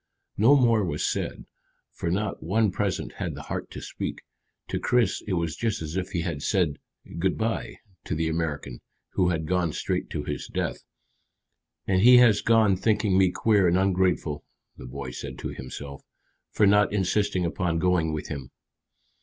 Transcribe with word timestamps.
No 0.35 0.55
more 0.55 0.83
was 0.83 1.05
said, 1.05 1.45
for 1.91 2.09
not 2.09 2.41
one 2.41 2.71
present 2.71 3.11
had 3.17 3.35
the 3.35 3.43
heart 3.43 3.69
to 3.69 3.81
speak. 3.83 4.23
To 4.69 4.79
Chris 4.79 5.21
it 5.27 5.33
was 5.33 5.55
just 5.55 5.79
as 5.79 5.95
if 5.95 6.09
he 6.09 6.21
had 6.21 6.41
said 6.41 6.79
"Good 7.19 7.37
bye" 7.37 7.77
to 8.05 8.15
the 8.15 8.27
American, 8.27 8.81
who 9.09 9.29
had 9.29 9.45
gone 9.45 9.73
straight 9.73 10.09
to 10.09 10.23
his 10.23 10.47
death. 10.47 10.79
"And 11.85 12.01
he 12.01 12.17
has 12.17 12.41
gone 12.41 12.77
thinking 12.77 13.15
me 13.15 13.29
queer 13.29 13.67
and 13.67 13.77
ungrateful," 13.77 14.43
the 14.75 14.87
boy 14.87 15.11
said 15.11 15.37
to 15.37 15.49
himself, 15.49 16.01
"for 16.49 16.65
not 16.65 16.91
insisting 16.91 17.45
upon 17.45 17.77
going 17.77 18.11
with 18.11 18.27
him." 18.27 18.49